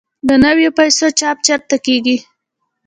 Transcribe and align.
د 0.27 0.29
نویو 0.43 0.69
پیسو 0.79 1.07
چاپ 1.19 1.37
چیرته 1.45 1.77
کیږي؟ 1.85 2.17